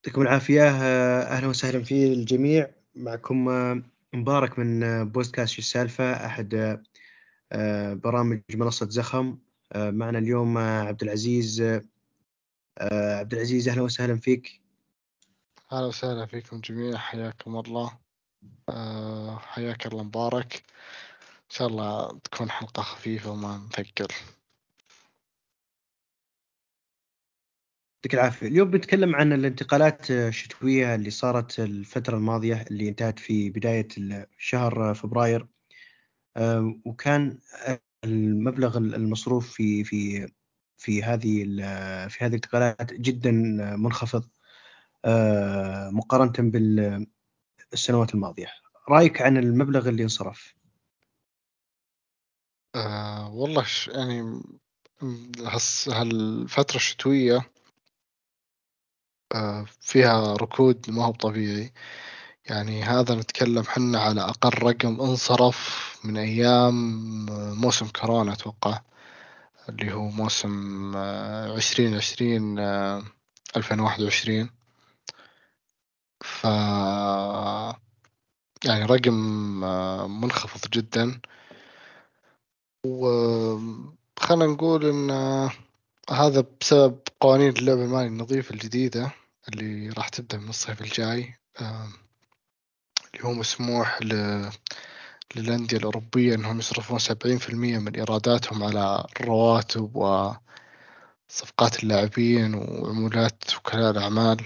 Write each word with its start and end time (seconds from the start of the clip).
يعطيكم 0.00 0.22
العافية. 0.22 0.68
أهلا 1.22 1.46
وسهلا 1.46 1.82
في 1.84 2.12
الجميع. 2.12 2.70
معكم 2.94 3.44
مبارك 4.12 4.58
من 4.58 5.04
بودكاست 5.04 5.52
شو 5.52 5.58
السالفة. 5.58 6.26
أحد 6.26 6.80
برامج 8.04 8.40
منصة 8.54 8.88
زخم. 8.88 9.38
معنا 9.76 10.18
اليوم 10.18 10.58
عبد 10.58 11.02
العزيز 11.02 11.60
عبد 12.80 13.34
العزيز 13.34 13.68
أهلا 13.68 13.82
وسهلا 13.82 14.16
فيك. 14.16 14.62
أهلا 15.72 15.86
وسهلا 15.86 16.26
فيكم 16.26 16.60
جميعا. 16.60 16.96
حياكم 16.98 17.56
الله. 17.56 17.98
حياك 19.38 19.86
الله 19.86 20.02
مبارك. 20.02 20.54
إن 21.50 21.50
شاء 21.56 21.68
الله 21.68 22.18
تكون 22.24 22.50
حلقة 22.50 22.82
خفيفة 22.82 23.30
وما 23.30 23.56
نثقل 23.56 24.08
يعطيك 28.00 28.14
العافية. 28.14 28.46
اليوم 28.46 28.70
بنتكلم 28.70 29.16
عن 29.16 29.32
الانتقالات 29.32 30.10
الشتوية 30.10 30.94
اللي 30.94 31.10
صارت 31.10 31.60
الفترة 31.60 32.16
الماضية 32.16 32.64
اللي 32.70 32.88
انتهت 32.88 33.18
في 33.18 33.50
بداية 33.50 33.88
شهر 34.38 34.94
فبراير. 34.94 35.46
وكان 36.84 37.38
المبلغ 38.04 38.76
المصروف 38.78 39.52
في 39.52 39.84
في 39.84 40.28
في 40.76 41.02
هذه 41.02 41.44
في 42.08 42.16
هذه 42.20 42.28
الانتقالات 42.28 42.92
جدا 42.92 43.30
منخفض 43.76 44.28
مقارنة 45.92 46.32
بالسنوات 47.70 48.14
الماضية. 48.14 48.48
رأيك 48.88 49.22
عن 49.22 49.36
المبلغ 49.36 49.88
اللي 49.88 50.02
انصرف؟ 50.02 50.54
أه 52.74 53.30
والله 53.30 53.66
يعني 53.88 54.42
هالفترة 55.88 56.76
الشتوية 56.76 57.50
آه، 59.34 59.66
فيها 59.80 60.34
ركود 60.34 60.90
ما 60.90 61.04
هو 61.04 61.12
طبيعي. 61.12 61.72
يعني 62.46 62.82
هذا 62.82 63.14
نتكلم 63.14 63.64
حنا 63.64 64.00
على 64.00 64.20
أقل 64.20 64.50
رقم 64.62 65.00
انصرف 65.00 65.58
من 66.04 66.16
أيام 66.16 66.74
موسم 67.60 67.86
كورونا 67.88 68.32
أتوقع 68.32 68.80
اللي 69.68 69.92
هو 69.92 70.08
موسم 70.10 70.92
آه، 70.96 71.56
عشرين 71.56 71.94
عشرين 71.96 72.58
آه، 72.58 73.02
ألفين 73.56 73.80
واحد 73.80 74.02
وعشرين. 74.02 74.50
ف 76.24 76.44
يعني 78.64 78.84
رقم 78.84 79.14
منخفض 80.20 80.70
جدا. 80.70 81.20
وخلنا 82.86 84.46
نقول 84.46 84.86
إن 84.86 85.10
هذا 86.10 86.44
بسبب 86.60 86.98
قوانين 87.20 87.48
اللعب 87.48 87.78
المالي 87.78 88.06
النظيف 88.06 88.50
الجديدة 88.50 89.10
اللي 89.48 89.88
راح 89.88 90.08
تبدأ 90.08 90.38
من 90.38 90.48
الصيف 90.48 90.80
الجاي 90.80 91.34
اللي 91.60 93.24
هو 93.24 93.32
مسموح 93.32 94.02
ل... 94.02 94.12
للأندية 95.36 95.76
الأوروبية 95.76 96.34
أنهم 96.34 96.58
يصرفون 96.58 96.98
سبعين 96.98 97.38
في 97.38 97.48
المية 97.48 97.78
من 97.78 97.94
إيراداتهم 97.94 98.62
على 98.62 99.04
الرواتب 99.20 99.96
وصفقات 99.96 101.82
اللاعبين 101.82 102.54
وعمولات 102.54 103.56
وكلاء 103.56 103.90
الأعمال 103.90 104.44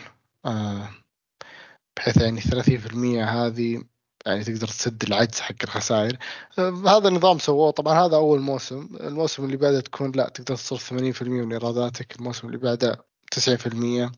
بحيث 1.96 2.16
يعني 2.16 2.40
ثلاثين 2.40 2.78
في 2.78 2.86
المية 2.86 3.24
هذه 3.24 3.82
يعني 4.26 4.44
تقدر 4.44 4.66
تسد 4.66 5.02
العجز 5.02 5.40
حق 5.40 5.54
الخسائر. 5.64 6.18
هذا 6.58 7.08
النظام 7.08 7.38
سووه 7.38 7.70
طبعا 7.70 8.06
هذا 8.06 8.16
أول 8.16 8.40
موسم. 8.40 8.88
الموسم 9.00 9.44
اللي 9.44 9.56
بعده 9.56 9.80
تكون 9.80 10.12
لا 10.12 10.28
تقدر 10.28 10.56
تصرف 10.56 10.82
ثمانين 10.82 11.12
في 11.12 11.22
المية 11.22 11.42
من 11.42 11.52
إيراداتك. 11.52 12.16
الموسم 12.16 12.46
اللي 12.46 12.58
بعده 12.58 13.04
تسعين 13.30 13.58
في 13.58 13.66
المية. 13.66 14.12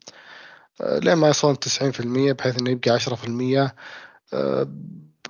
لين 0.81 1.15
ما 1.15 1.33
في 1.93 2.01
المية 2.01 2.33
بحيث 2.33 2.59
إنه 2.59 2.71
يبقى 2.71 2.91
عشرة 2.91 3.15
في 3.15 3.25
المية. 3.25 3.75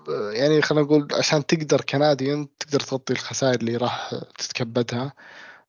يعني 0.09 0.63
خلينا 0.63 0.85
نقول 0.85 1.09
عشان 1.13 1.47
تقدر 1.47 1.81
كنادي 1.81 2.49
تقدر 2.61 2.81
تغطي 2.81 3.13
الخسائر 3.13 3.61
اللي 3.61 3.77
راح 3.77 4.15
تتكبدها. 4.39 5.13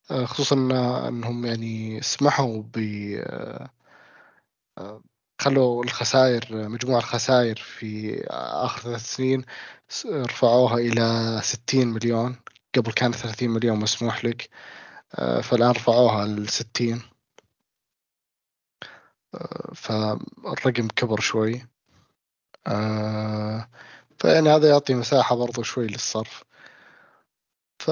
خصوصا 0.10 0.56
إنهم 1.08 1.46
يعني 1.46 2.02
سمحوا 2.02 2.64
ب 2.74 2.78
خلوا 5.42 5.84
الخسائر 5.84 6.70
مجموع 6.70 6.98
الخسائر 6.98 7.56
في 7.56 8.24
آخر 8.30 8.82
ثلاث 8.82 9.16
سنين 9.16 9.46
رفعوها 10.06 10.78
إلى 10.78 11.40
ستين 11.44 11.88
مليون 11.88 12.36
قبل 12.76 12.92
كان 12.92 13.12
ثلاثين 13.12 13.50
مليون 13.50 13.80
مسموح 13.80 14.26
لك. 14.26 14.50
فالآن 15.44 15.72
رفعوها 15.72 16.26
لستين 16.26 17.02
فالرقم 19.76 20.88
كبر 20.88 21.20
شوي. 21.20 21.68
فيعني 24.18 24.50
هذا 24.50 24.70
يعطي 24.70 24.94
مساحة 24.96 25.36
برضو 25.36 25.64
شوي 25.64 25.88
للصرف. 25.88 26.44
ف 27.80 27.92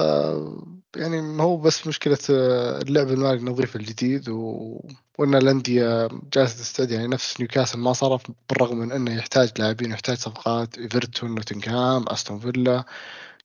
يعني 0.96 1.20
ما 1.20 1.44
هو 1.44 1.56
بس 1.56 1.86
مشكلة 1.86 2.18
اللعب 2.30 3.08
المالي 3.08 3.38
النظيف 3.38 3.76
الجديد 3.76 4.28
و... 4.28 4.80
وإن 5.18 5.34
الأندية 5.34 6.08
جالسة 6.32 6.58
تستعد 6.58 6.90
يعني 6.90 7.06
نفس 7.06 7.40
نيوكاسل 7.40 7.78
ما 7.78 7.92
صرف 7.92 8.22
بالرغم 8.50 8.78
من 8.78 8.92
إنه 8.92 9.16
يحتاج 9.16 9.52
لاعبين 9.58 9.90
ويحتاج 9.90 10.16
صفقات 10.16 10.78
إيفرتون 10.78 11.34
نوتنغهام 11.34 12.04
أستون 12.08 12.38
فيلا 12.38 12.84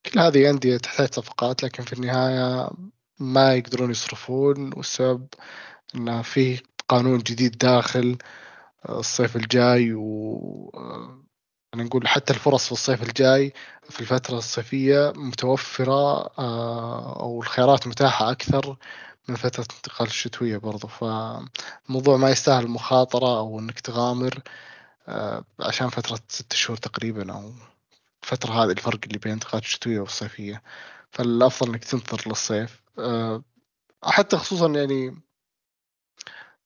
كل 0.06 0.20
هذه 0.20 0.50
أندية 0.50 0.78
تحتاج 0.78 1.14
صفقات 1.14 1.64
لكن 1.64 1.84
في 1.84 1.94
النهاية 1.94 2.70
ما 3.20 3.54
يقدرون 3.56 3.92
يصرفون 3.92 4.72
والسبب 4.78 5.28
انه 5.96 6.22
في 6.22 6.62
قانون 6.88 7.18
جديد 7.20 7.58
داخل 7.58 8.18
الصيف 8.90 9.36
الجاي 9.36 9.94
و 9.94 10.72
أنا 11.82 11.90
نقول 11.90 12.08
حتى 12.08 12.34
الفرص 12.34 12.66
في 12.66 12.72
الصيف 12.72 13.04
الجاي 13.04 13.54
في 13.90 14.00
الفترة 14.02 14.38
الصيفية 14.38 15.14
متوفرة 15.16 16.30
آه، 16.40 17.20
أو 17.20 17.42
الخيارات 17.42 17.88
متاحة 17.88 18.32
أكثر 18.32 18.78
من 19.28 19.36
فترة 19.36 19.66
الانتقال 19.70 20.08
الشتوية 20.08 20.58
برضو. 20.58 20.88
فالموضوع 20.88 22.18
ما 22.18 22.30
يستاهل 22.30 22.64
المخاطرة 22.64 23.38
أو 23.38 23.60
إنك 23.60 23.80
تغامر 23.80 24.40
آه، 25.08 25.44
عشان 25.60 25.90
فترة 25.90 26.20
ست 26.28 26.54
شهور 26.54 26.78
تقريبا 26.78 27.34
أو 27.34 27.52
الفترة 28.24 28.52
هذه 28.54 28.72
الفرق 28.72 29.00
اللي 29.04 29.18
بين 29.18 29.32
الانتقالات 29.32 29.64
الشتوية 29.64 30.00
والصيفية. 30.00 30.62
فالأفضل 31.12 31.70
إنك 31.70 31.84
تنتظر 31.84 32.22
للصيف. 32.28 32.82
آه، 33.00 33.44
حتى 34.04 34.38
خصوصا 34.38 34.68
يعني 34.68 35.22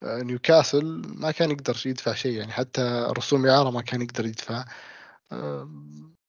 نيوكاسل 0.04 1.02
ما 1.06 1.32
كان 1.32 1.52
يقدر 1.52 1.78
يدفع 1.86 2.14
شيء 2.14 2.38
يعني 2.38 2.52
حتى 2.52 3.08
رسوم 3.18 3.46
إعارة 3.46 3.70
ما 3.70 3.82
كان 3.82 4.02
يقدر 4.02 4.26
يدفع. 4.26 4.66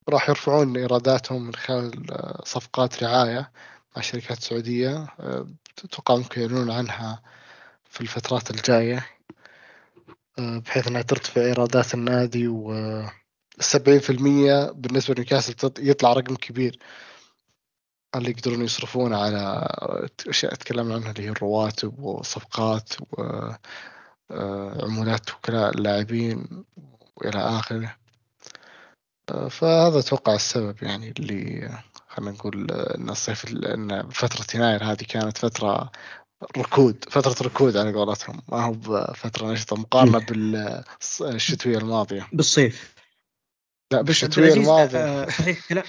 راح 0.09 0.29
يرفعون 0.29 0.77
إيراداتهم 0.77 1.47
من 1.47 1.55
خلال 1.55 2.11
آه، 2.13 2.43
صفقات 2.45 3.03
رعاية 3.03 3.53
مع 3.97 4.03
شركات 4.03 4.41
سعودية 4.43 5.07
أتوقع 5.85 6.17
ممكن 6.17 6.41
يعلنون 6.41 6.71
عنها 6.71 7.23
في 7.85 8.01
الفترات 8.01 8.51
الجاية 8.51 9.07
آه، 10.39 10.59
بحيث 10.59 10.87
أنها 10.89 11.03
ترتفع 11.03 11.41
إيرادات 11.41 11.95
النادي 11.95 12.49
و 12.49 12.73
السبعين 13.59 14.01
في 14.01 14.11
المية 14.11 14.71
بالنسبة 14.71 15.15
لنيوكاسل 15.15 15.55
يطلع 15.79 16.13
رقم 16.13 16.37
كبير. 16.37 16.79
اللي 18.17 18.31
يقدرون 18.31 18.65
يصرفونه 18.65 19.17
على 19.17 19.69
أشياء 20.29 20.55
تكلمنا 20.55 20.95
عنها 20.95 21.11
اللي 21.11 21.23
هي 21.23 21.29
الرواتب 21.29 21.99
والصفقات 21.99 22.93
وعمولات 24.31 25.31
آه، 25.31 25.35
وكلاء 25.37 25.71
اللاعبين 25.71 26.65
وإلى 27.17 27.39
آخره. 27.39 27.97
فهذا 29.51 29.99
أتوقع 29.99 30.35
السبب 30.35 30.83
يعني 30.83 31.15
اللي 31.19 31.71
خلينا 32.09 32.33
نقول 32.33 32.71
إن 32.71 33.11
الصيف 33.11 33.47
إن 33.49 34.11
فترة 34.11 34.47
يناير 34.55 34.85
هذه 34.85 35.05
كانت 35.09 35.39
فترة 35.39 35.91
ركود 36.59 37.05
فترة 37.11 37.47
ركود 37.47 37.77
على 37.77 37.93
قولتهم. 37.93 38.43
ما 38.49 38.65
هو 38.65 38.73
بفترة 38.73 39.53
نشطة 39.53 39.77
مقارنة 39.77 40.27
بالشتوية 41.21 41.79
الماضية. 41.79 42.27
بالصيف. 42.33 42.95
لا 43.93 44.03
بالشتوية 44.03 44.55
الماضية. 44.55 44.99
آه 44.99 45.27
صحيح. 45.27 45.73
لا 45.73 45.83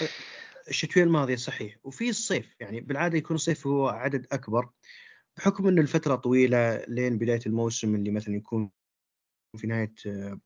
الشتوية 0.69 1.03
الماضية 1.03 1.35
صحيح. 1.35 1.77
وفي 1.83 2.09
الصيف 2.09 2.55
يعني 2.59 2.81
بالعادة 2.81 3.17
يكون 3.17 3.35
الصيف 3.35 3.67
هو 3.67 3.87
عدد 3.87 4.27
أكبر 4.31 4.69
بحكم 5.37 5.67
أن 5.67 5.79
الفترة 5.79 6.15
طويلة 6.15 6.85
لين 6.87 7.17
بداية 7.17 7.41
الموسم 7.45 7.95
اللي 7.95 8.11
مثلا 8.11 8.35
يكون 8.35 8.71
في 9.57 9.67
نهاية 9.67 9.93
آه، 10.07 10.39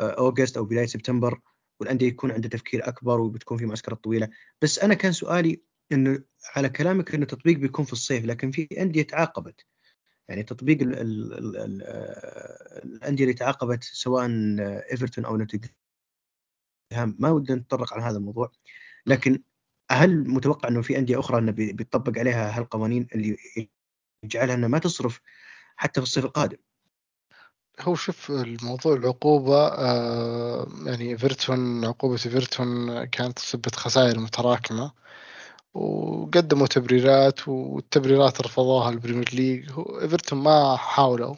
أوغست 0.00 0.56
أو 0.56 0.64
بداية 0.64 0.86
سبتمبر. 0.86 1.40
والأندية 1.82 2.08
يكون 2.08 2.32
عنده 2.32 2.48
تفكير 2.48 2.88
أكبر 2.88 3.20
وبتكون 3.20 3.58
في 3.58 3.66
معسكرات 3.66 4.04
طويلة. 4.04 4.28
بس 4.62 4.78
أنا 4.78 4.94
كان 4.94 5.12
سؤالي 5.12 5.62
إنه 5.92 6.22
على 6.56 6.68
كلامك 6.68 7.14
إنه 7.14 7.22
التطبيق 7.22 7.58
بيكون 7.58 7.84
في 7.84 7.92
الصيف 7.92 8.24
لكن 8.24 8.50
في 8.50 8.68
أندية 8.80 9.02
تعاقبت. 9.02 9.66
يعني 10.28 10.42
تطبيق 10.42 10.82
ال 10.82 10.94
ال 10.94 11.56
ال 11.56 11.82
الأندية 12.84 13.24
اللي 13.24 13.34
تعاقبت 13.34 13.84
سواء 13.84 14.26
إيفرتون 14.92 15.24
أو 15.24 15.36
نوتنغهام 15.36 15.72
ما 17.18 17.30
ودنا 17.30 17.58
نتطرق 17.58 17.94
على 17.94 18.02
هذا 18.02 18.16
الموضوع. 18.16 18.52
لكن 19.06 19.42
هل 19.90 20.28
متوقع 20.28 20.68
إنه 20.68 20.82
في 20.82 20.98
أندية 20.98 21.20
أخرى 21.20 21.38
إنه 21.38 21.52
بيطبق 21.52 22.18
عليها 22.18 22.58
هالقوانين 22.58 23.06
اللي 23.14 23.36
يجعلها 24.24 24.54
إنها 24.54 24.68
ما 24.68 24.78
تصرف 24.78 25.20
حتى 25.76 26.00
في 26.00 26.06
الصيف 26.06 26.24
القادم؟ 26.24 26.58
هو 27.84 27.94
شوف 27.94 28.30
الموضوع 28.30 28.94
العقوبة 28.94 29.66
آه 29.68 30.66
يعني 30.86 31.10
ايفرتون 31.10 31.84
عقوبة 31.84 32.14
ايفرتون 32.14 33.04
كانت 33.04 33.38
بسبة 33.38 33.70
خسائر 33.76 34.18
متراكمة 34.20 34.92
وقدموا 35.74 36.66
تبريرات 36.66 37.48
والتبريرات 37.48 38.40
رفضوها 38.40 38.90
ال 38.90 38.95
Premier 38.95 39.30
League. 39.34 39.70
ايفرتون 40.02 40.38
ما 40.38 40.76
حاولوا 40.76 41.34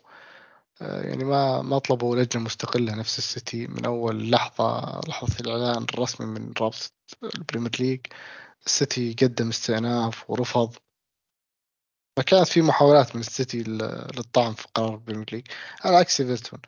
آه 0.82 1.02
يعني 1.02 1.24
ما 1.24 1.62
ما 1.62 1.78
طلبوا 1.78 2.16
لجنة 2.16 2.42
مستقلة 2.42 2.94
نفس 2.94 3.18
السيتي 3.18 3.66
من 3.66 3.84
أول 3.84 4.30
لحظة 4.30 5.00
لحظة 5.08 5.40
الإعلان 5.40 5.86
الرسمي 5.94 6.26
من 6.26 6.52
رابطة 6.60 6.90
ال 7.36 7.40
Premier 7.40 7.70
League. 7.80 8.00
السيتي 8.66 9.16
قدم 9.22 9.48
استئناف 9.48 10.30
ورفض 10.30 10.74
فكانت 12.16 12.48
في 12.48 12.62
محاولات 12.62 13.16
من 13.16 13.20
السيتي 13.20 13.62
للطعن 13.62 14.52
في 14.54 14.66
قرار 14.74 14.94
ال 14.94 14.98
Premier 14.98 15.26
League 15.32 15.46
على 15.84 15.96
عكس 15.96 16.20
إيفرتون. 16.20 16.60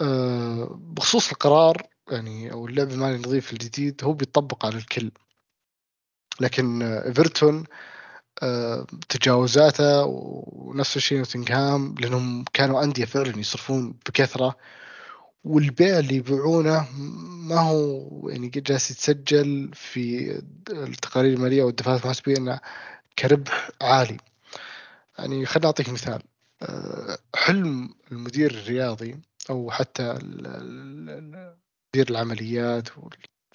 أه 0.00 0.78
بخصوص 0.80 1.30
القرار 1.32 1.82
يعني 2.10 2.52
أو 2.52 2.66
اللعب 2.66 2.90
المالي 2.90 3.16
النظيف 3.16 3.52
الجديد 3.52 4.04
هو 4.04 4.12
بيطبق 4.12 4.66
على 4.66 4.76
الكل. 4.76 5.10
لكن 6.40 6.82
إيفرتون 6.82 7.64
أه 8.42 8.86
تجاوزاته 9.08 10.04
ونفس 10.04 10.96
الشيء 10.96 11.18
نوتنغهام 11.18 11.94
لأنهم 12.00 12.44
كانوا 12.52 12.84
أندية 12.84 13.04
فعلا 13.04 13.38
يصرفون 13.38 13.94
بكثرة 14.08 14.56
والبيع 15.44 15.98
اللي 15.98 16.14
يبيعونه 16.16 16.88
ما 17.48 17.60
هو 17.60 18.28
يعني 18.28 18.48
جالس 18.48 18.90
يتسجل 18.90 19.70
في 19.74 20.30
التقارير 20.70 21.34
المالية 21.34 21.62
والدفاتر 21.62 22.02
المحاسبية 22.02 22.36
إنه 22.36 22.60
كربح 23.18 23.70
عالي. 23.82 24.16
يعني 25.18 25.46
خليني 25.46 25.66
أعطيك 25.66 25.88
مثال. 25.88 26.22
آه، 26.62 27.18
حلم 27.36 27.94
المدير 28.12 28.50
الرياضي 28.50 29.20
أو 29.50 29.70
حتى 29.70 30.18
مدير 31.94 32.10
العمليات 32.10 32.88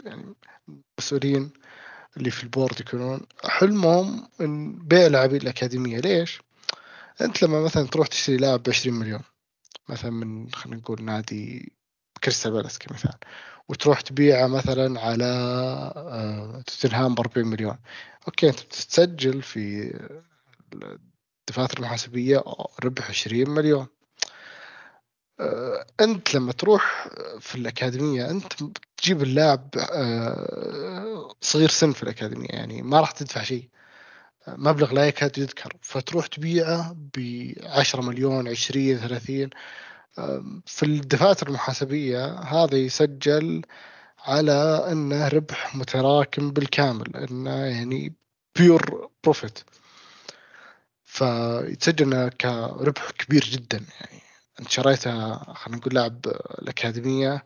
يعني 0.03 0.35
المسؤولين 0.99 1.51
اللي 2.17 2.31
في 2.31 2.43
البورد 2.43 2.79
يكونون 2.81 3.21
حلمهم 3.43 4.27
إن 4.41 4.79
بيع 4.87 5.07
لاعبين 5.07 5.41
الأكاديمية. 5.41 5.99
ليش؟ 5.99 6.41
أنت 7.21 7.43
لما 7.43 7.61
مثلا 7.61 7.87
تروح 7.87 8.07
تشتري 8.07 8.37
لاعب 8.37 8.63
ب 8.63 8.69
20 8.69 8.95
مليون 8.99 9.21
مثلا 9.89 10.11
من 10.11 10.51
خلينا 10.53 10.77
نقول 10.77 11.03
نادي 11.03 11.73
كريستال 12.23 12.51
بالاس 12.51 12.79
كمثال 12.79 13.15
وتروح 13.69 14.01
تبيعه 14.01 14.47
مثلا 14.47 15.01
على 15.01 15.25
آه، 15.95 16.61
توتنهام 16.61 17.15
ب 17.15 17.19
40 17.19 17.47
مليون. 17.47 17.77
okay 18.27 18.49
أنت 18.49 18.63
بتسجل 18.63 19.41
في 19.41 19.93
الدفاتر 21.49 21.77
المحاسبية 21.77 22.43
ربح 22.83 23.09
20 23.09 23.49
مليون. 23.49 23.87
آه، 25.39 25.85
انت 26.01 26.35
لما 26.35 26.51
تروح 26.51 27.07
في 27.39 27.55
الأكاديمية 27.55 28.29
انت 28.29 28.53
تجيب 28.97 29.23
اللاعب 29.23 29.69
آه، 29.77 31.35
صغير 31.41 31.69
سن 31.69 31.91
في 31.91 32.03
الأكاديمية 32.03 32.49
يعني 32.49 32.81
ما 32.81 32.99
راح 32.99 33.11
تدفع 33.11 33.43
شيء. 33.43 33.69
مبلغ 34.47 34.93
لا 34.93 35.07
يكاد 35.07 35.37
يذكر. 35.37 35.73
فتروح 35.81 36.27
تبيعه 36.27 36.95
ب 37.15 37.53
10 37.63 38.01
مليون 38.01 38.47
20 38.47 38.97
30 38.97 39.49
في 40.65 40.83
الدفاتر 40.83 41.47
المحاسبية 41.47 42.39
هذا 42.39 42.77
يسجل 42.77 43.61
على 44.19 44.87
إنه 44.91 45.27
ربح 45.27 45.75
متراكم 45.75 46.51
بالكامل 46.51 47.15
إنه 47.15 47.65
يعني 47.65 48.13
pure 48.55 49.09
profit 49.23 49.59
فيتسجل 51.13 52.29
كربح 52.29 53.11
كبير 53.11 53.43
جدا 53.43 53.77
يعني 53.77 54.21
أنت 54.59 54.69
شريته 54.69 55.37
خلينا 55.53 55.79
نقول 55.79 55.95
لاعب 55.95 56.27
الأكاديمية 56.61 57.43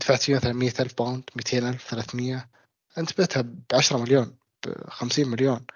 دفعت 0.00 0.22
فيه 0.22 0.36
مثلا 0.36 0.52
100 0.52 0.72
ألف 0.80 0.94
pound 0.98 1.22
200 1.36 1.58
ألف 1.58 1.90
300 1.90 2.48
انت 2.98 3.18
بعتها 3.18 3.42
ب 3.42 3.62
10 3.74 3.98
مليون 3.98 4.36
ب 4.66 4.90
50 4.90 5.28
مليون. 5.28 5.66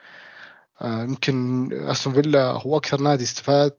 آه، 0.82 1.02
يمكن 1.02 1.68
أستون 1.90 2.14
فيلا 2.14 2.50
هو 2.52 2.76
أكثر 2.76 3.00
نادي 3.00 3.24
استفاد 3.24 3.74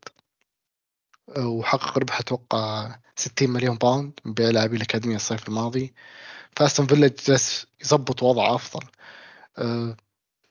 وحقق 1.37 1.97
ربح 1.97 2.19
أتوقع 2.19 2.95
60 3.15 3.49
مليون 3.49 3.77
pound 3.77 4.19
من 4.25 4.33
بيع 4.33 4.49
لاعبين 4.49 4.77
الأكاديمية 4.77 5.15
الصيف 5.15 5.47
الماضي. 5.49 5.93
فأستون 6.55 6.87
فيلا 6.87 7.07
جالس 7.07 7.67
يضبط 7.85 8.23
وضعه 8.23 8.55
أفضل. 8.55 8.87
آه، 9.57 9.97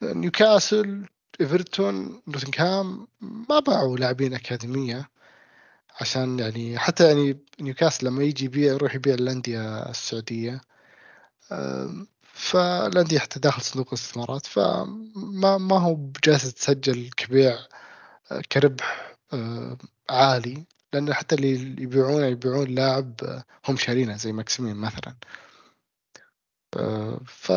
نيوكاسل 0.03 1.07
إيفرتون 1.41 2.21
نوتنغهام 2.27 3.07
ما 3.21 3.59
باعوا 3.59 3.97
لاعبين 3.97 4.33
أكاديمية 4.33 5.09
عشان 6.01 6.39
يعني 6.39 6.79
حتى 6.79 7.07
يعني 7.07 7.39
نيوكاسل 7.61 8.07
لما 8.07 8.23
يجي 8.23 8.45
يبيع 8.45 8.73
يروح 8.73 8.95
يبيع 8.95 9.13
الأندية 9.13 9.89
السعودية. 9.89 10.61
فالأندية 12.33 13.19
حتى 13.19 13.39
داخل 13.39 13.61
صندوق 13.61 13.87
الاستثمارات 13.87 14.45
فما 14.45 15.57
ما 15.57 15.79
هو 15.79 15.95
بجالس 15.95 16.53
تسجل 16.53 17.09
كبيع 17.17 17.57
كربح 18.51 19.15
عالي. 20.09 20.65
لأن 20.93 21.13
حتى 21.13 21.35
اللي 21.35 21.83
يبيعونه 21.83 22.25
يبيعون 22.25 22.67
لاعب 22.67 23.43
هم 23.67 23.77
شارينه 23.77 24.17
زي 24.17 24.31
ماكسيمين 24.31 24.75
مثلا. 24.75 25.15
ف 27.25 27.51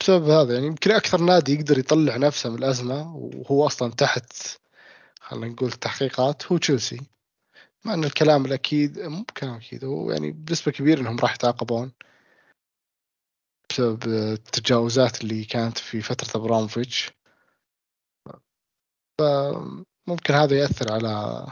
بسبب 0.00 0.28
هذا 0.28 0.54
يعني 0.54 0.66
يمكن 0.66 0.90
أكثر 0.90 1.20
نادي 1.20 1.54
يقدر 1.54 1.78
يطلع 1.78 2.16
نفسه 2.16 2.50
من 2.50 2.58
الأزمة 2.58 3.16
وهو 3.16 3.66
أصلا 3.66 3.92
تحت 3.92 4.58
خلينا 5.20 5.46
نقول 5.46 5.72
تحقيقات 5.72 6.52
هو 6.52 6.58
تشيلسي. 6.58 7.00
مع 7.84 7.94
إن 7.94 8.04
الكلام 8.04 8.46
الأكيد 8.46 8.98
مو 8.98 9.22
بكلام 9.22 9.54
أكيد 9.54 9.84
هو 9.84 10.10
يعني 10.10 10.32
بنسبة 10.32 10.72
كبيرة 10.72 11.00
إنهم 11.00 11.18
راح 11.18 11.34
يتعاقبون 11.34 11.92
بسبب 13.70 14.04
التجاوزات 14.04 15.20
اللي 15.24 15.44
كانت 15.44 15.78
في 15.78 16.00
فترة 16.00 16.40
أبراموفيتش. 16.40 17.10
فممكن 19.20 20.34
هذا 20.34 20.58
يأثر 20.58 20.92
على 20.92 21.46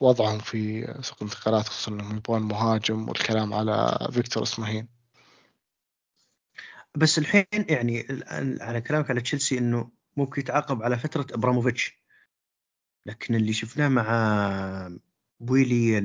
وضعهم 0.00 0.38
في 0.38 0.86
سوق 1.02 1.16
الانتقالات 1.22 1.68
خصوصا 1.68 1.92
إنهم 1.92 2.16
يبغون 2.16 2.42
مهاجم 2.42 3.08
والكلام 3.08 3.54
على 3.54 4.08
فيكتور 4.12 4.42
اسماهين 4.42 4.99
بس 6.96 7.18
الحين 7.18 7.46
يعني 7.52 8.06
على 8.60 8.80
كلامك 8.80 9.10
على 9.10 9.20
تشيلسي 9.20 9.58
إنه 9.58 9.90
ممكن 10.16 10.40
يتعاقب 10.40 10.82
على 10.82 10.98
فترة 10.98 11.26
إبراموفيتش 11.34 12.00
لكن 13.06 13.34
اللي 13.34 13.52
شفناه 13.52 13.88
مع 13.88 14.98
بويلي 15.40 15.98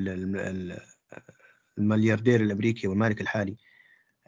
الملياردير 1.77 2.41
الأمريكي 2.41 2.87
والمالك 2.87 3.21
الحالي 3.21 3.57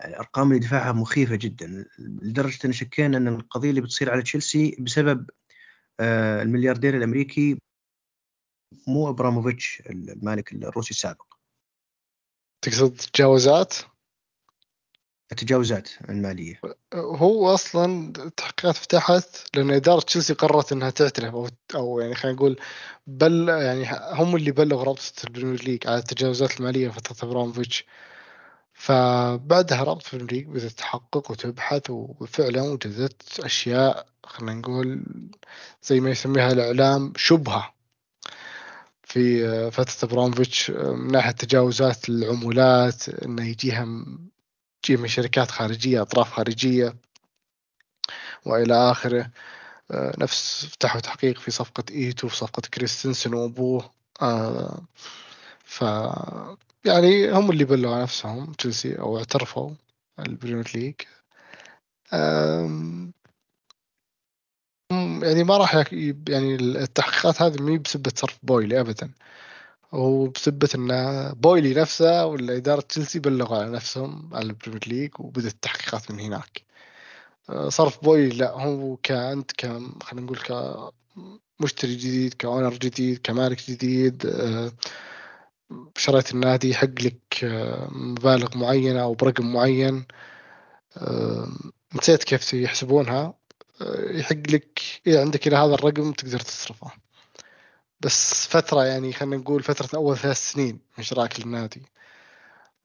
الارقام 0.06 0.48
اللي 0.48 0.60
دفعها 0.60 0.92
مخيفة 0.92 1.36
جدا 1.36 1.86
لدرجة 2.00 2.60
إن 2.66 2.72
شكينا 2.72 3.18
إن 3.18 3.28
القضية 3.28 3.70
اللي 3.70 3.82
بتصير 3.82 4.12
على 4.12 4.22
تشيلسي 4.22 4.78
بسبب 4.80 5.30
آه، 6.00 6.42
الملياردير 6.42 6.98
الأمريكي 6.98 7.58
مو 8.88 9.10
إبراموفيتش 9.10 9.84
المالك 9.90 10.54
الروسي 10.54 10.92
السابق 10.92 11.34
تقصد 12.62 12.96
تجاوزات؟ 13.14 13.76
التجاوزات 15.32 15.90
المالية. 16.10 16.62
هو 16.94 17.54
أصلا 17.54 18.14
التحقيقات 18.20 18.76
فتحت 18.76 19.48
لأن 19.56 19.72
إدارة 19.72 20.00
تشيلسي 20.00 20.34
قررت 20.34 20.72
إنها 20.72 20.90
تعترف 20.90 21.34
أو 21.36 21.50
أو 21.76 22.00
يعني 22.00 22.16
خلينا 22.16 22.36
نقول 22.38 22.60
بل 23.08 23.50
يعني 23.50 23.88
هم 23.92 24.36
اللي 24.36 24.52
بلغوا 24.52 24.84
رابطة 24.84 25.12
ال 25.24 25.29
Premier 25.29 25.64
League 25.64 25.88
على 25.88 25.98
التجاوزات 25.98 26.60
المالية 26.60 26.90
فتره 26.90 27.28
أبراموفيتش. 27.28 27.86
فبعدها 28.74 29.84
رابطة 29.84 30.06
ال 30.14 30.16
Premier 30.16 30.34
League 30.34 30.48
بدأت 30.48 30.72
تحقق 30.72 31.32
وتبحث 31.32 31.90
وفعلا 31.90 32.62
وجدت 32.62 33.40
أشياء 33.40 34.08
خلينا 34.24 34.54
نقول 34.54 35.04
زي 35.84 36.00
ما 36.00 36.10
يسميها 36.10 36.52
الإعلام 36.52 37.14
شبهة 37.16 37.74
في 39.04 39.72
فتره 39.72 40.08
أبراموفيتش 40.08 40.72
من 40.72 41.12
ناحية 41.12 41.32
تجاوزات 41.32 42.10
العمولات 42.10 43.10
إنه 43.10 43.48
يجيها 43.50 44.06
تجي 44.88 44.98
من 44.98 45.08
شركات 45.08 45.52
خارجية 45.52 46.02
أطراف 46.02 46.32
خارجية 46.34 46.96
وإلى 48.46 48.92
آخره. 48.92 49.32
آه، 49.92 50.14
نفس 50.18 50.66
فتحوا 50.66 51.02
تحقيق 51.02 51.40
في 51.40 51.52
صفقة 51.52 51.84
إيتو 51.92 52.28
في 52.28 52.36
صفقة 52.36 52.62
كريستنسن 52.74 53.34
وأبوه. 53.34 53.92
آه، 54.22 54.82
ف 55.64 55.82
يعني 56.86 57.32
هم 57.32 57.52
اللي 57.52 57.66
بلغوا 57.66 57.94
على 57.94 58.04
نفسهم 58.04 58.54
تشيلسي 58.54 59.00
أو 59.00 59.18
اعترفوا 59.18 59.72
ال 60.20 60.26
Premier 60.26 60.72
League. 60.76 60.96
يعني 65.24 65.44
ما 65.44 65.58
راح 65.58 65.76
يعني 66.30 66.56
التحقيقات 66.56 67.42
هذه 67.42 67.62
مي 67.62 67.78
بسبة 67.78 68.12
صرف 68.16 68.40
بويلي 68.44 68.80
أبدا. 68.80 69.12
هو 69.94 70.28
بسبة 70.28 70.70
إن 70.76 71.34
بويلي 71.34 71.74
نفسه 71.74 72.26
ولا 72.26 72.58
إدارة 72.58 72.82
تشيلسي 72.82 73.20
بلغوا 73.20 73.58
على 73.58 73.72
نفسهم 73.72 74.30
على 74.34 74.46
ال 74.48 74.52
Premier 74.52 74.82
League 74.88 75.12
وبدأت 75.20 75.54
التحقيقات 75.54 76.12
من 76.12 76.20
هناك. 76.20 76.62
آه، 77.50 77.70
صرف 77.70 78.04
بويلي 78.04 78.38
لا 78.38 78.52
هو 78.52 78.98
كأنت 78.98 79.52
ك 79.52 79.66
خلينا 80.04 80.26
نقول 80.26 80.38
كمشتري 81.60 81.96
جديد 81.96 82.34
ك 82.34 82.41
owner 82.41 82.74
جديد 82.74 83.18
كمالك 83.24 83.70
جديد 83.72 84.26
آه، 84.26 84.72
شريت 85.98 86.32
النادي 86.34 86.70
يحق 86.70 87.02
لك 87.02 87.44
آه، 87.44 87.88
مبالغ 87.92 88.58
معينة 88.58 89.02
أو 89.04 89.14
برقم 89.14 89.54
معين. 89.54 90.06
نسيت 91.96 92.24
كيف 92.24 92.54
يحسبونها 92.54 93.34
يحق 94.12 94.36
لك 94.50 94.82
إذا 95.08 95.22
عندك 95.22 95.48
إلى 95.48 95.56
هذا 95.56 95.74
الرقم 95.74 96.12
تقدر 96.12 96.40
تصرفه. 96.40 97.07
بس 98.00 98.48
فترة 98.48 98.84
يعني 98.86 99.14
خلينا 99.14 99.38
نقول 99.38 99.64
فترة 99.64 99.98
أول 99.98 100.18
ثلاث 100.18 100.52
سنين 100.52 100.80
من 100.98 101.04
شراك 101.04 101.40
للنادي 101.40 101.86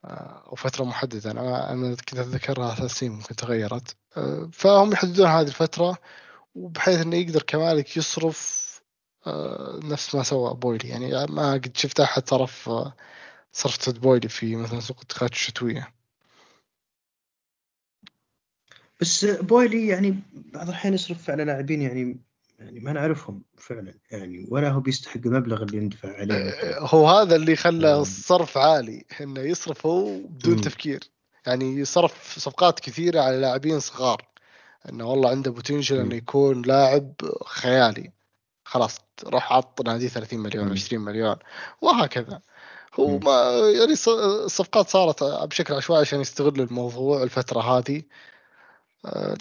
أو 0.05 0.55
فترة 0.55 0.85
محددة. 0.85 1.31
أنا 1.31 1.73
أنا 1.73 1.95
كنت 1.95 2.15
أتذكرها 2.19 2.75
ثلاث 2.75 2.93
سنين 2.93 3.13
ممكن 3.13 3.37
تغيرت. 3.37 3.97
فهم 4.53 4.93
يحددون 4.93 5.27
هذه 5.27 5.47
الفترة 5.47 5.99
وبحيث 6.55 7.01
إنه 7.01 7.17
يقدر 7.17 7.43
كمالك 7.43 7.97
يصرف 7.97 8.63
نفس 9.85 10.15
ما 10.15 10.23
سوى 10.23 10.55
بويلي. 10.55 10.89
يعني 10.89 11.27
ما 11.27 11.53
قد 11.53 11.77
شفت 11.77 12.01
أحد 12.01 12.29
صرف 12.29 12.71
صرفة 13.53 13.93
بويلي 13.93 14.29
في 14.29 14.57
مثلا 14.57 14.81
سوق 14.81 15.01
الدخلات 15.03 15.33
الشتوية. 15.33 15.95
بس 19.01 19.25
بويلي 19.25 19.87
يعني 19.87 20.23
بعض 20.33 20.69
الأحيان 20.69 20.95
يصرف 20.95 21.31
على 21.31 21.45
لاعبين 21.45 21.83
يعني 21.83 22.21
يعني 22.65 22.81
ما 22.81 22.93
نعرفهم 22.93 23.43
فعلا 23.57 23.95
يعني 24.11 24.47
ولا 24.49 24.71
هو 24.71 24.81
بيستحق 24.81 25.21
المبلغ 25.27 25.63
اللي 25.63 25.77
يندفع 25.77 26.17
عليه 26.17 26.45
مثلا. 26.45 26.79
هو 26.81 27.09
هذا 27.09 27.37
اللي 27.37 27.57
خلى 27.57 27.95
الصرف 27.95 28.59
عالي 28.59 29.05
إنه 29.21 29.41
يصرف 29.41 29.87
هو 29.87 30.19
بدون 30.19 30.57
م. 30.57 30.61
تفكير. 30.61 31.01
يعني 31.47 31.77
يصرف 31.77 32.39
صفقات 32.39 32.81
كثيرة 32.81 33.21
على 33.21 33.37
لاعبين 33.37 33.81
صغار. 33.81 34.29
إنه 34.89 35.07
والله 35.07 35.31
عنده 35.31 35.51
بوتنشل 35.51 35.97
إنه 35.97 36.15
يكون 36.15 36.63
لاعب 36.63 37.13
خيالي. 37.47 38.13
خلاص 38.65 38.99
روح 39.25 39.53
عط 39.53 39.87
نادي 39.87 40.09
30 40.09 40.39
مليون 40.39 40.69
م. 40.69 40.73
20 40.73 41.05
مليون 41.05 41.37
وهكذا. 41.83 42.41
هو 42.95 43.19
ما 43.19 43.33
يعني 43.79 43.93
الصفقات 43.93 44.89
صارت 44.89 45.25
بشكل 45.25 45.75
عشوائي 45.75 46.01
عشان 46.01 46.21
يستغلوا 46.21 46.67
الموضوع 46.67 47.23
الفترة 47.23 47.61
هذه. 47.61 47.97
آه، 47.99 48.03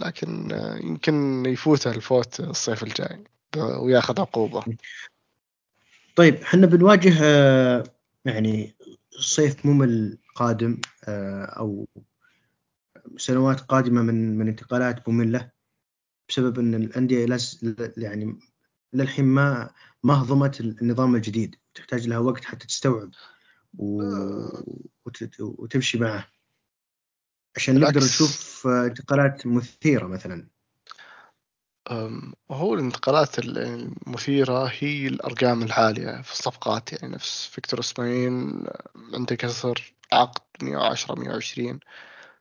لكن 0.01 0.51
آه، 0.51 0.77
يمكن 0.77 1.45
يفوته 1.45 1.91
الفوت 1.91 2.39
الصيف 2.39 2.83
الجاي. 2.83 3.23
وياخذ 3.57 4.19
عقوبة. 4.19 4.63
طيب 6.15 6.35
إحنا 6.35 6.67
بنواجه 6.67 7.13
آه، 7.23 7.83
يعني 8.25 8.75
صيف 9.19 9.65
ممل 9.65 10.17
قادم 10.35 10.81
أو 11.07 11.87
سنوات 13.17 13.59
قادمة 13.59 14.01
من 14.01 14.37
من 14.37 14.47
انتقالات 14.47 15.09
مملة 15.09 15.51
بسبب 16.29 16.59
إن 16.59 16.75
الأندية 16.75 17.37
يعني 17.97 18.39
للحين 18.93 19.25
ما 19.25 19.69
ما 20.03 20.21
هضمت 20.21 20.61
النظام 20.61 21.15
الجديد. 21.15 21.55
تحتاج 21.75 22.07
لها 22.07 22.17
وقت 22.17 22.45
حتى 22.45 22.67
تستوعب 22.67 23.11
و... 23.77 24.03
وتمشي 25.39 25.97
معه. 25.97 26.27
عشان. 27.55 27.79
نقدر 27.79 28.03
نشوف 28.03 28.50
انتقالات 28.67 29.47
مثيرة 29.47 30.07
مثلا. 30.07 30.47
هو 32.51 32.73
الانتقالات 32.73 33.39
المثيرة 33.39 34.71
هي 34.79 35.07
الأرقام 35.07 35.63
العالية 35.63 36.21
في 36.21 36.31
الصفقات 36.31 36.93
يعني 36.93 37.13
نفس 37.13 37.47
فيكتور 37.47 37.79
إسماعيل 37.79 38.31
عنده 39.13 39.35
كسر 39.35 39.93
عقد 40.13 40.41
110 40.63 41.19
120 41.19 41.79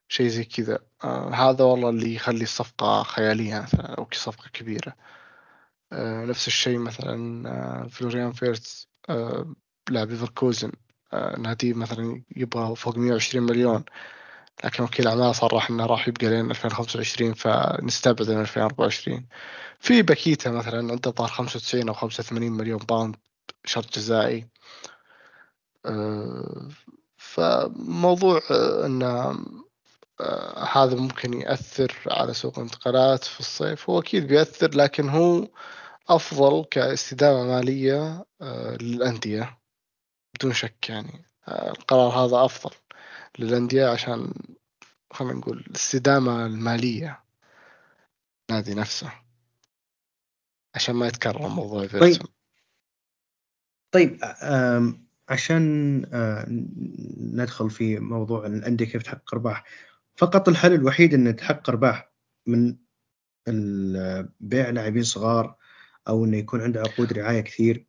شيء 0.09 0.29
زي 0.29 0.45
كذا. 0.45 0.79
آه 1.05 1.31
هذا 1.35 1.65
والله 1.65 1.89
اللي 1.91 2.15
يخلي 2.15 2.43
الصفقة 2.43 3.03
خيالية 3.03 3.61
مثلا 3.61 3.87
أو 3.87 4.09
صفقة 4.13 4.49
كبيرة. 4.53 4.97
آه 5.93 6.25
نفس 6.25 6.47
الشيء 6.47 6.79
مثلا 6.79 7.49
آه 7.49 7.89
فلوريان 7.89 8.33
فيرتس 8.33 8.89
آه 9.09 9.55
لاعب 9.91 10.11
ليفركوزن. 10.11 10.73
نادي 11.39 11.75
مثلا 11.75 12.23
يبغى 12.37 12.77
فوق 12.77 12.99
120 12.99 13.47
مليون. 13.47 13.85
لكن 14.65 14.83
وكيل 14.83 15.09
أعمال 15.09 15.35
صرح 15.35 15.71
إنه 15.71 15.87
راح 15.87 16.09
يبقى 16.09 16.27
لين 16.31 16.51
2025 16.51 17.35
فنستبعد 17.35 18.31
من 18.31 18.41
2024 18.41 19.27
في 19.81 20.03
باكيتا 20.03 20.51
مثلا 20.51 20.93
عنده 20.93 21.11
ظهر 21.11 21.29
95 21.29 21.89
أو 21.89 21.95
85 21.95 22.53
مليون 22.53 22.79
باوند 22.79 23.17
شرط 23.65 23.95
جزائي. 23.99 24.49
آه، 25.87 26.69
فموضوع 27.17 28.41
آه، 28.51 28.87
أن 28.87 29.03
آه، 30.21 30.65
هذا 30.73 30.95
ممكن 30.97 31.41
يأثر 31.41 31.97
على 32.07 32.35
سوق 32.35 32.59
الانتقالات 32.59 33.25
في 33.25 33.41
الصيف. 33.41 33.91
هو 33.91 33.99
أكيد 34.01 34.27
بيأثر 34.27 34.71
لكن 34.77 35.09
هو 35.09 35.49
أفضل 36.09 36.65
كاستدامة 36.71 37.45
مالية 37.45 38.25
للأندية 38.81 39.59
بدون 40.35 40.53
شك 40.53 40.89
يعني. 40.89 41.25
القرار 41.49 42.11
هذا 42.11 42.45
أفضل. 42.45 42.75
للأندية 43.39 43.87
عشان 43.87 44.33
خلينا 45.13 45.35
نقول 45.35 45.59
الاستدامة 45.59 46.47
المالية 46.47 47.25
نادي 48.51 48.75
نفسه 48.75 49.13
عشان 50.75 50.95
ما 50.95 51.07
يتكرر 51.07 51.49
موضوع 51.49 51.87
طيب. 51.87 52.23
طيب 53.95 54.19
عشان 55.29 55.97
ندخل 57.35 57.71
في 57.71 57.99
موضوع 57.99 58.47
الأندية 58.47 58.85
كيف 58.85 59.03
تحقق 59.03 59.35
أرباح 59.35 59.65
فقط 60.17 60.49
الحل 60.49 60.73
الوحيد 60.73 61.15
أن 61.15 61.37
تحقق 61.37 61.71
أرباح 61.71 62.13
من 62.47 62.77
بيع 64.41 64.71
لاعبين 64.71 65.03
صغار 65.03 65.57
أو 66.09 66.25
أنه 66.25 66.37
يكون 66.37 66.61
عنده 66.61 66.81
عقود 66.81 67.13
رعاية 67.13 67.41
كثير 67.41 67.87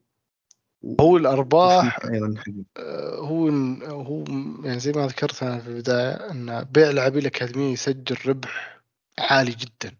هو 1.02 1.18
الأرباح 1.18 2.00
آه، 2.78 3.16
هو 3.16 3.50
هو 3.86 4.24
يعني 4.64 4.80
زي 4.80 4.92
ما 4.92 5.08
ذكرت 5.08 5.44
أنا 5.44 5.60
في 5.60 5.68
البداية 5.68 6.32
إن 6.32 6.64
بيع 6.64 6.90
لاعبي 6.92 7.20
الاكاديميه 7.20 7.74
يسجل 7.74 8.18
ربح 8.26 8.82
عالي 9.20 9.52
جدا 9.52 9.98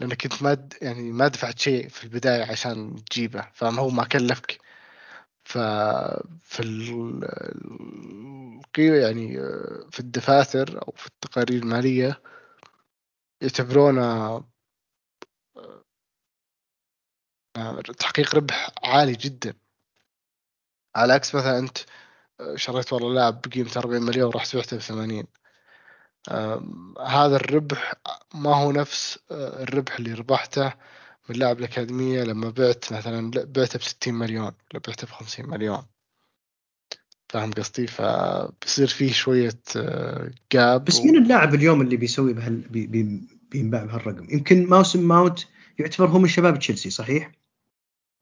لأنك 0.00 0.24
أنت 0.24 0.42
ما 0.42 0.68
يعني 0.82 1.12
ما 1.12 1.28
دفعت 1.28 1.58
شيء 1.58 1.88
في 1.88 2.04
البداية 2.04 2.44
عشان 2.50 3.04
تجيبه 3.04 3.48
فما 3.54 3.82
هو 3.82 3.88
ما 3.88 4.04
كلفك. 4.04 4.58
ف 5.44 5.58
في 6.42 6.60
القيمة 6.60 7.76
يعني 8.96 9.38
آه، 9.40 9.86
في 9.90 10.00
الدفاتر 10.00 10.82
أو 10.88 10.92
في 10.96 11.06
التقارير 11.06 11.62
المالية 11.62 12.22
يعتبرونه 13.42 14.44
آه، 17.56 17.80
تحقيق 17.98 18.34
ربح 18.34 18.70
عالي 18.84 19.12
جدا. 19.12 19.54
على 20.96 21.12
عكس 21.12 21.34
مثلا 21.34 21.58
أنت 21.58 21.78
آه، 22.40 22.56
شريت 22.56 22.92
والله 22.92 23.14
لاعب 23.14 23.40
بقيمة 23.46 23.70
40 23.76 24.02
مليون 24.02 24.28
ورحت 24.28 24.56
بعته 24.56 24.76
ب 24.76 24.80
80 24.80 25.24
هذا 27.06 27.36
الربح 27.36 27.94
ما 28.34 28.56
هو 28.56 28.72
نفس 28.72 29.18
آه، 29.30 29.62
الربح 29.62 29.96
اللي 29.96 30.14
ربحته 30.14 30.72
من 31.28 31.36
لاعب 31.36 31.58
الأكاديمية 31.58 32.22
لما 32.22 32.50
بعت 32.50 32.92
مثلا 32.92 33.30
بعته 33.30 33.78
ب 33.78 33.82
60 33.82 34.14
مليون 34.14 34.44
ولا 34.44 34.82
بعته 34.86 35.06
ب 35.06 35.10
50 35.10 35.48
مليون. 35.48 35.82
فاهم 37.28 37.50
قصدي؟ 37.50 37.86
فبصير 37.86 38.86
فيه 38.86 39.12
شوية 39.12 39.58
gap 40.52 40.56
آه، 40.56 40.76
بس 40.76 40.98
و... 40.98 41.04
مين 41.04 41.16
اللاعب 41.16 41.54
اليوم 41.54 41.80
اللي 41.80 41.96
بيسوي 41.96 42.32
بهال 42.32 42.56
بي... 42.56 42.86
بي... 42.86 43.20
بينباع 43.50 43.84
بهالرقم؟ 43.84 44.26
يمكن 44.30 44.66
موسم 44.68 45.08
ماونت 45.08 45.38
يعتبر 45.78 46.06
هو 46.06 46.18
من 46.18 46.28
شباب 46.28 46.58
تشيلسي 46.58 46.90
صحيح؟ 46.90 47.32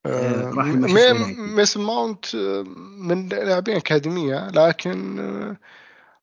آه، 0.07 0.51
راح 0.51 0.67
ميسن 0.67 1.81
ماونت 1.81 2.35
آه، 2.35 2.63
من 2.99 3.29
لاعبين 3.29 3.77
أكاديمية 3.77 4.51
لكن 4.51 5.19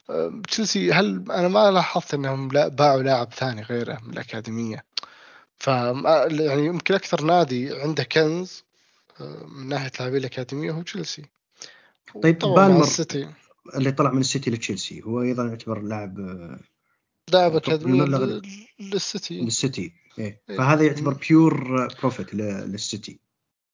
آه، 0.10 0.42
تشيلسي 0.48 0.92
هل 0.94 1.32
أنا 1.32 1.48
ما 1.48 1.72
لاحظت 1.72 2.14
إنهم 2.14 2.48
باعوا 2.48 3.04
لاعب 3.04 3.34
ثاني 3.34 3.62
غيره 3.62 4.00
من 4.04 4.14
الأكاديمية؟ 4.14 4.84
ف 5.58 5.68
يعني 5.68 6.66
يمكن 6.66 6.94
أكثر 6.94 7.24
نادي 7.24 7.82
عنده 7.82 8.04
كنز 8.04 8.64
من 9.48 9.68
ناحية 9.68 9.92
لاعبين 10.00 10.20
الأكاديمية 10.20 10.72
هو 10.72 10.82
تشيلسي. 10.82 11.26
طيب 12.24 12.40
بالمر 12.40 12.82
السيتي. 12.82 13.30
اللي 13.76 13.92
طلع 13.92 14.12
من 14.12 14.20
السيتي 14.20 14.52
لتشيلسي 14.52 15.02
هو 15.04 15.22
أيضا 15.22 15.46
يعتبر 15.46 15.82
لاعب 15.82 16.20
لاعب 17.32 17.56
اكاديميه 17.56 18.04
للسيتي. 18.80 19.42
للسيتي. 19.42 19.94
إيه. 20.20 20.42
إيه. 20.50 20.58
فهذا 20.58 20.84
يعتبر 20.84 21.14
pure 21.14 21.88
profit 22.02 22.34
للسيتي. 22.34 23.20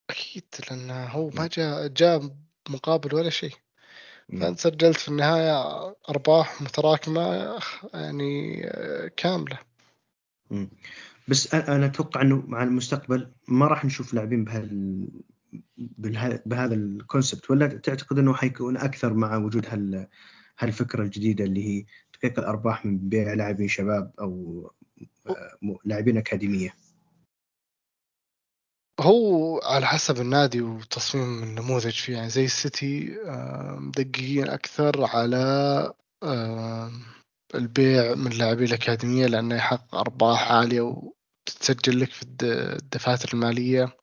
أكيد 0.09 0.43
لأن 0.69 0.91
هو 0.91 1.29
ما 1.29 1.49
جاء 1.53 1.87
جاء 1.87 2.29
مقابل 2.69 3.15
ولا 3.15 3.29
شيء. 3.29 3.53
فانت 4.39 4.59
سجلت 4.59 4.97
في 4.97 5.07
النهاية 5.07 5.61
أرباح 6.09 6.61
متراكمة 6.61 7.59
يعني 7.93 8.61
كاملة. 9.17 9.59
بس 11.27 11.53
أنا 11.53 11.85
أتوقع 11.85 12.21
إنه 12.21 12.43
مع 12.47 12.63
المستقبل 12.63 13.31
ما 13.47 13.67
راح 13.67 13.85
نشوف 13.85 14.13
لاعبين 14.13 14.43
بهال 14.45 16.41
بهذا 16.45 16.75
الكونسبت 16.75 17.51
ولا 17.51 17.67
تعتقد 17.67 18.19
إنه 18.19 18.33
حيكون 18.33 18.77
أكثر 18.77 19.13
مع 19.13 19.37
وجود 19.37 19.65
هال 19.67 20.07
هالفكرة 20.59 21.03
الجديدة 21.03 21.45
اللي 21.45 21.67
هي 21.67 21.85
تحقيق 22.13 22.39
الأرباح 22.39 22.85
من 22.85 22.97
بيع 22.97 23.33
لاعبين 23.33 23.67
شباب 23.67 24.11
أو 24.19 24.71
لاعبين 25.85 26.17
أكاديمية؟ 26.17 26.73
هو 28.99 29.59
على 29.63 29.87
حسب 29.87 30.21
النادي 30.21 30.61
وتصميم 30.61 31.43
النموذج 31.43 31.93
فيه. 31.93 32.13
يعني 32.13 32.29
زي 32.29 32.45
السيتي 32.45 33.17
آه، 33.25 33.77
مدققين 33.79 34.49
أكثر 34.49 35.05
على 35.05 35.37
آه، 36.23 36.91
البيع 37.55 38.15
من 38.15 38.31
لاعبي 38.31 38.65
الأكاديمية 38.65 39.25
لأنه 39.27 39.55
يحقق 39.55 39.95
أرباح 39.95 40.51
عالية 40.51 40.81
وتتسجل 40.81 41.99
لك 41.99 42.11
في 42.11 42.23
الدفاتر 42.41 43.29
المالية. 43.33 43.97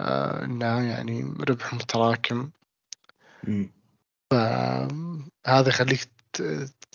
آه، 0.00 0.44
إنها 0.44 0.82
يعني 0.82 1.34
ربح 1.48 1.74
متراكم. 1.74 2.50
فهذا 4.30 5.68
يخليك 5.68 6.08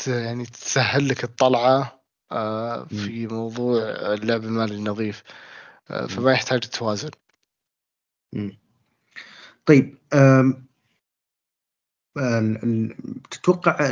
يعني 0.08 0.46
تسهل 0.46 1.08
لك 1.10 1.24
الطلعة 1.24 2.00
في 2.90 3.28
موضوع 3.32 3.82
اللعب 4.14 4.44
المالي 4.44 4.76
النظيف. 4.76 5.24
فما 5.90 6.32
يحتاج 6.32 6.60
توازن 6.60 7.10
طيب 9.66 9.98
تتوقع 13.32 13.92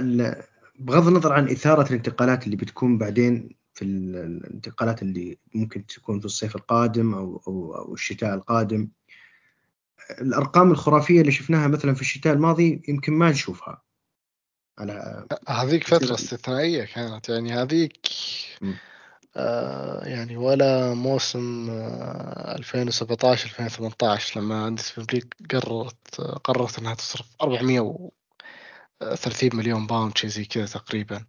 بغض 0.80 1.08
النظر 1.08 1.34
عن 1.34 1.50
إثارة 1.50 1.90
الانتقالات 1.90 2.46
اللي 2.46 2.56
بتكون 2.56 2.98
بعدين 2.98 3.56
في 3.74 3.86
الانتقالات 3.86 5.02
اللي 5.02 5.38
ممكن 5.56 5.86
تكون 5.86 6.20
في 6.20 6.26
الصيف 6.26 6.56
القادم 6.56 7.14
أو 7.14 7.42
أو, 7.48 7.76
أو 7.76 7.94
الشتاء 7.94 8.34
القادم 8.34 8.90
الأرقام 10.22 10.72
الخرافية 10.72 11.22
اللي 11.22 11.32
شفناها 11.32 11.68
مثلا 11.68 11.94
في 11.94 12.02
الشتاء 12.02 12.34
الماضي 12.34 12.82
يمكن 12.88 13.14
ما 13.14 13.32
نشوفها. 13.32 13.84
على 14.80 15.26
هذيك 15.48 15.88
فترة 15.88 16.14
استثنائية 16.14 16.84
كانت 16.84 17.30
يعني 17.30 17.54
هذيك 17.54 18.08
آه 18.64 18.74
يعني 20.04 20.38
ولا 20.38 20.94
موسم 20.94 21.70
آه 21.70 22.56
2017 22.56 23.66
2018 23.66 24.40
لما 24.40 24.68
اندية 24.68 24.84
Premier 24.98 25.28
قررت 25.52 26.22
قررت 26.22 26.80
إنها 26.80 26.94
تصرف 26.94 27.26
430 27.42 29.50
مليون 29.54 29.88
باوند 29.88 30.18
شيء 30.18 30.30
زي 30.30 30.46
كذا 30.46 30.66
تقريبا 30.66 31.26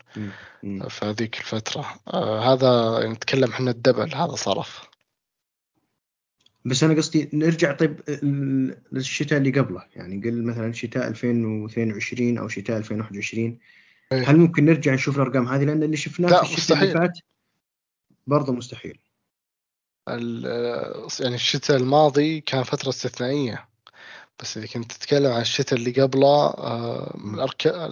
في 0.63 1.01
هذيك 1.03 1.39
الفترة 1.39 1.95
آه 2.09 2.53
هذا 2.53 2.99
يعني 3.01 3.13
نتكلم 3.13 3.51
إحنا 3.51 3.71
الدبل 3.71 4.15
هذا 4.15 4.35
صرف 4.35 4.89
بس 6.65 6.85
أنا 6.85 6.95
قصدي 6.95 7.29
نرجع 7.33 7.73
طيب 7.73 8.01
للشتاء 8.93 9.39
اللي 9.39 9.51
قبله 9.51 9.85
يعني 9.97 10.23
قل 10.25 10.43
مثلا 10.43 10.73
شتاء 10.73 11.09
2022 11.09 12.39
أو 12.39 12.49
شتاء 12.49 12.79
2021 12.79 13.59
إيه. 14.13 14.31
هل 14.31 14.37
ممكن 14.37 14.65
نرجع 14.65 14.95
نشوف 14.95 15.17
الأرقام 15.17 15.49
هذه 15.49 15.65
لأن 15.65 15.83
اللي 15.83 15.97
شفناه 15.97 16.43
في 16.43 16.57
الشتاء. 16.57 16.83
اللي 16.83 16.93
فات 16.93 17.19
برضه 18.29 18.53
مستحيل. 18.53 18.99
يعني 21.21 21.35
الشتاء 21.35 21.77
الماضي 21.77 22.41
كان 22.41 22.63
فترة 22.63 22.89
استثنائية. 22.89 23.69
بس 24.41 24.57
إذا 24.57 24.67
كنت 24.67 24.93
تتكلم 24.93 25.33
عن 25.33 25.41
الشتاء 25.41 25.79
اللي 25.79 26.03
قبله 26.03 26.47
آه، 26.47 27.15
الأركا... 27.35 27.87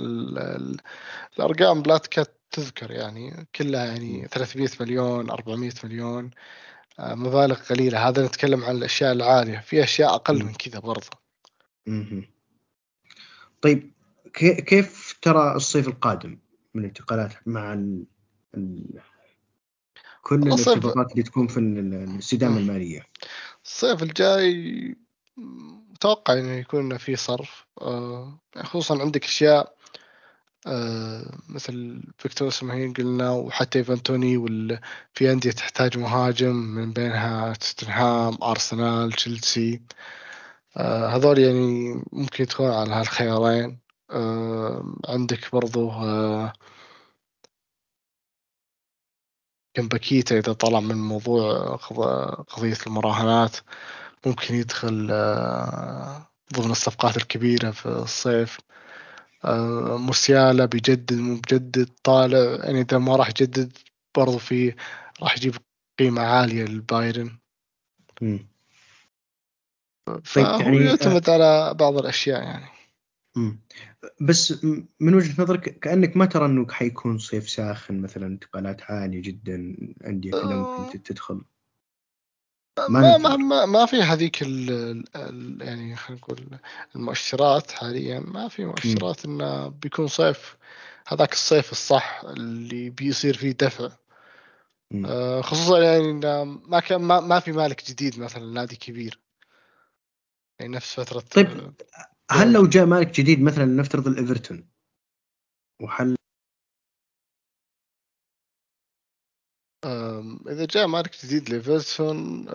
الأرقام 1.38 1.82
لا 1.82 1.98
تكاد 1.98 2.26
تذكر 2.50 2.90
يعني. 2.90 3.46
كلها 3.54 3.84
يعني 3.84 4.28
300 4.28 4.68
مليون 4.80 5.30
400 5.30 5.72
مليون 5.84 6.30
آه، 6.98 7.14
مبالغ 7.14 7.62
قليلة. 7.62 8.08
هذا 8.08 8.26
نتكلم 8.26 8.64
عن 8.64 8.76
الأشياء 8.76 9.12
العالية. 9.12 9.58
في 9.58 9.84
أشياء 9.84 10.14
أقل 10.14 10.44
من 10.44 10.54
كذا 10.54 10.78
برضه 10.78 11.10
طيب 13.62 13.92
كيف 14.66 15.18
ترى 15.22 15.56
الصيف 15.56 15.88
القادم 15.88 16.38
من 16.74 16.82
الانتقالات 16.82 17.32
مع 17.46 17.72
ال... 17.72 18.06
كل 20.26 20.42
الارتباطات 20.42 21.12
اللي 21.12 21.22
تكون 21.22 21.46
في 21.46 21.60
الاستدامة 21.60 22.58
المالية. 22.58 23.02
الصيف 23.64 24.02
الجاي 24.02 24.96
متوقع 25.92 26.34
إنه 26.34 26.52
يكون 26.52 26.96
في 26.96 27.16
صرف. 27.16 27.66
آه، 27.80 28.38
خصوصا 28.56 29.00
عندك 29.00 29.24
أشياء 29.24 29.76
آه، 30.66 31.38
مثل 31.48 32.02
فيكتور 32.18 32.50
سماهين 32.50 32.92
قلنا 32.92 33.30
وحتى 33.30 33.78
إيفانتوني 33.78 34.36
وال... 34.36 34.80
في 35.14 35.32
أندية 35.32 35.50
تحتاج 35.50 35.98
مهاجم 35.98 36.56
من 36.56 36.92
بينها 36.92 37.52
توتنهام 37.52 38.38
أرسنال 38.42 39.12
تشيلسي. 39.12 39.82
آه، 40.76 41.06
هذول 41.08 41.38
يعني 41.38 42.02
ممكن 42.12 42.42
يدخلون 42.44 42.70
على 42.70 42.90
هالخيارين. 42.90 43.78
عندك 45.08 45.52
برضو 45.52 45.90
كمباكيتا 49.76 50.38
إذا 50.38 50.52
طلع 50.52 50.80
من 50.80 50.96
موضوع 50.96 51.76
قضية 52.48 52.76
المراهنات 52.86 53.56
ممكن 54.26 54.54
يدخل 54.54 55.08
آه، 55.10 56.26
ضمن 56.54 56.70
الصفقات 56.70 57.16
الكبيرة 57.16 57.70
في 57.70 57.86
الصيف. 57.86 58.58
آه، 59.44 59.96
موسيالا 59.96 60.64
بيجدد 60.64 61.14
مو 61.14 61.36
بجدد 61.36 61.88
طالع 62.04 62.64
يعني 62.64 62.80
إذا 62.80 62.98
ما 62.98 63.16
راح 63.16 63.28
يجدد 63.28 63.72
برضو 64.16 64.38
في 64.38 64.74
راح 65.22 65.36
يجيب 65.36 65.54
قيمة 65.98 66.22
عالية 66.22 66.64
للبايرن. 66.64 67.38
طيب 68.20 68.46
فهو 70.24 70.60
يعني 70.60 70.84
يعتمد 70.84 71.30
آه، 71.30 71.32
على 71.32 71.74
بعض 71.74 71.96
الأشياء 71.96 72.42
يعني. 72.42 72.75
بس 74.20 74.64
من 75.00 75.14
وجهة 75.14 75.42
نظرك 75.42 75.78
كأنك 75.78 76.16
ما 76.16 76.26
ترى 76.26 76.46
أنه 76.46 76.66
حيكون 76.70 77.18
صيف 77.18 77.50
ساخن 77.50 78.00
مثلا 78.00 78.26
انتقالات 78.26 78.82
عالية 78.82 79.22
جدا 79.22 79.76
أندية 80.06 80.30
كذا 80.30 80.54
ممكن 80.54 81.02
تدخل. 81.02 81.40
ما 82.88 83.18
ما 83.18 83.36
ما, 83.36 83.66
ما 83.66 83.86
في 83.86 84.02
هذيك 84.02 84.42
ال 84.42 84.70
ال 85.16 85.58
يعني 85.62 85.96
خلينا 85.96 86.22
نقول 86.22 86.58
المؤشرات 86.96 87.70
حاليا 87.70 88.20
ما 88.20 88.48
في 88.48 88.64
مؤشرات 88.64 89.24
إنه 89.24 89.68
بيكون 89.68 90.06
صيف. 90.06 90.56
هذاك 91.06 91.32
الصيف 91.32 91.72
الصح 91.72 92.22
اللي 92.24 92.90
بيصير 92.90 93.36
فيه 93.36 93.52
دفع 93.52 93.90
آه 95.04 95.40
خصوصا 95.40 95.78
يعني 95.78 96.12
ما 96.44 96.80
كان 96.80 97.00
ما, 97.00 97.20
ما 97.20 97.40
في 97.40 97.52
مالك 97.52 97.90
جديد 97.90 98.18
مثلا 98.20 98.52
نادي 98.52 98.76
كبير. 98.76 99.20
يعني 100.60 100.76
نفس 100.76 101.00
فترة 101.00 101.20
طيب 101.20 101.72
هل 102.30 102.52
لو 102.52 102.66
جاء 102.66 102.86
مالك 102.86 103.20
جديد 103.20 103.42
مثلا 103.42 103.64
نفترض 103.64 104.06
الإيفرتون؟ 104.06 104.68
وحل 105.82 106.16
إذا 110.48 110.64
جاء 110.64 110.86
مالك 110.86 111.24
جديد 111.24 111.50
ليفرتون 111.50 112.46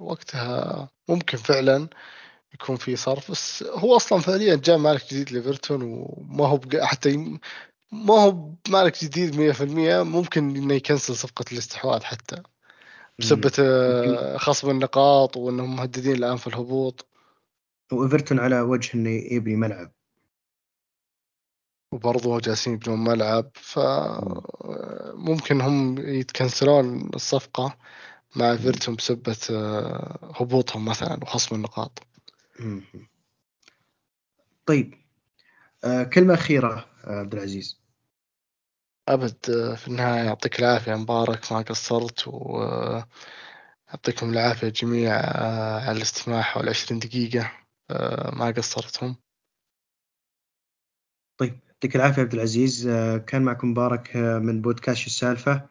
وقتها 0.00 0.88
ممكن 1.08 1.38
فعلا 1.38 1.88
يكون 2.54 2.76
في 2.76 2.96
صرف 2.96 3.30
بس 3.30 3.62
هو 3.62 3.96
أصلا 3.96 4.20
فعليا 4.20 4.56
جاء 4.56 4.78
مالك 4.78 5.04
جديد 5.10 5.32
ليفرتون 5.32 5.82
وما 5.82 6.46
هو 6.46 6.60
حتى 6.74 7.38
ما 7.92 8.14
هو 8.14 8.50
مالك 8.68 9.04
جديد 9.04 9.36
100% 9.36 10.02
ممكن 10.02 10.56
إنه 10.56 10.74
يكنسل 10.74 11.16
صفقة 11.16 11.44
الاستحواذ 11.52 12.02
حتى 12.02 12.42
بسبة 13.18 13.52
آه، 13.60 14.36
خصم 14.36 14.70
النقاط 14.70 15.36
وإنهم 15.36 15.76
مهددين 15.76 16.12
الآن 16.12 16.36
في 16.36 16.46
الهبوط. 16.46 17.06
وإيفرتون 17.92 18.38
على 18.40 18.60
وجه 18.60 18.94
إنه 18.94 19.10
يبني 19.10 19.56
ملعب. 19.56 19.92
وبرضه 21.92 22.40
جالسين 22.40 22.72
يبنون 22.72 23.04
ملعب 23.04 23.50
فممكن 23.54 24.40
هم 25.60 25.98
يتكنسلون 25.98 27.10
الصفقة 27.14 27.76
مع 28.36 28.50
إيفرتون 28.50 28.94
بسبة 28.96 29.36
آه، 29.50 30.32
هبوطهم 30.40 30.84
مثلا 30.84 31.18
وخصم 31.22 31.54
النقاط. 31.54 31.98
طيب 34.66 34.94
آه 35.84 36.02
كلمة 36.02 36.34
أخيرة 36.34 36.86
آه، 37.04 37.20
عبد 37.20 37.34
العزيز. 37.34 37.80
أبد 39.08 39.36
في 39.76 39.88
النهاية 39.88 40.24
يعطيك 40.24 40.58
العافية 40.58 40.94
مبارك 40.94 41.52
ما 41.52 41.58
قصرت 41.58 42.24
ويعطيكم 42.26 43.08
العافية 44.22 44.68
جميع 44.68 45.14
على 45.86 45.96
الاستماع 45.96 46.42
حول 46.42 46.68
عشرين 46.68 46.98
دقيقة. 46.98 47.67
ما 48.32 48.50
قصرتهم 48.56 49.16
طيب 51.38 51.60
يعطيك 51.68 51.96
العافية 51.96 52.22
عبد 52.22 52.34
العزيز. 52.34 52.86
آه، 52.86 53.16
كان 53.16 53.42
معكم 53.42 53.70
مبارك 53.70 54.16
آه، 54.16 54.38
من 54.38 54.62
بودكاست 54.62 55.06
السالفة. 55.06 55.68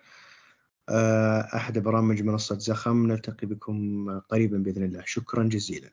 آه، 0.90 1.50
أحد 1.56 1.80
برامج 1.80 2.22
منصة 2.22 2.58
زخم. 2.58 3.08
نلتقي 3.08 3.48
بكم 3.48 4.10
قريبا 4.20 4.58
بإذن 4.58 4.84
الله. 4.84 5.04
شكرا 5.06 5.44
جزيلا. 5.44 5.90